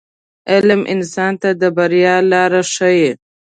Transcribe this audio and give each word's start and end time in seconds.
•علم 0.51 0.81
انسان 0.93 1.33
ته 1.41 1.49
د 1.61 1.63
بریا 1.77 2.15
لار 2.31 2.53
ښیي. 2.73 3.09